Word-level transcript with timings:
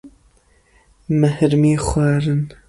Me 1.19 1.27
hirmî 1.37 1.73
xwarin. 1.87 2.41